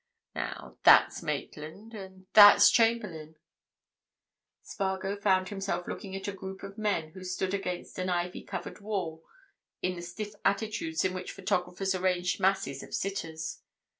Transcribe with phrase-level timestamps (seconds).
[0.33, 1.93] Now, that's Maitland.
[1.93, 3.35] And that's Chamberlayne."
[4.63, 8.81] Spargo found himself looking at a group of men who stood against an ivy covered
[8.81, 9.23] wall
[9.79, 13.61] in the stiff attitudes in which photographers arrange masses of sitters.